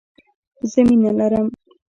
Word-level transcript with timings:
زه 0.71 0.79
مينه 0.87 1.11
لرم 1.17 1.47